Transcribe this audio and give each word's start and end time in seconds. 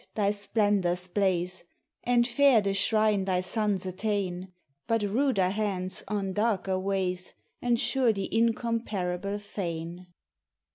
thy 0.15 0.31
splendors 0.31 1.05
blaze, 1.05 1.63
And 2.03 2.27
fair 2.27 2.59
the 2.59 2.73
shrine 2.73 3.25
thy 3.25 3.41
sons 3.41 3.85
attain; 3.85 4.51
But 4.87 5.03
ruder 5.03 5.51
hands 5.51 6.03
on 6.07 6.33
darker 6.33 6.79
ways 6.79 7.35
Ensure 7.61 8.11
the 8.11 8.27
incomparable 8.35 9.37
fane. 9.37 10.07